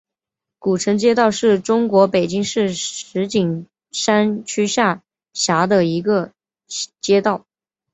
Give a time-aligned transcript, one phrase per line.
[0.57, 6.31] 古城街道是中国北京市石景山区下辖的一个
[6.99, 7.45] 街道。